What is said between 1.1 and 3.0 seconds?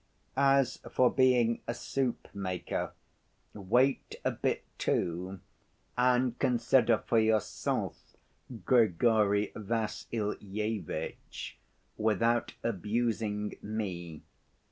being a soup‐maker,